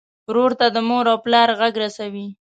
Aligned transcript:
ورور 0.29 0.51
ته 0.59 0.65
د 0.75 0.77
مور 0.87 1.05
او 1.11 1.17
پلار 1.25 1.49
غږ 1.59 1.73
رسوې. 1.83 2.27